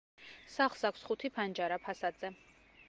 [0.53, 2.35] სახლს აქვს ხუთი ფანჯარა ფასადზე.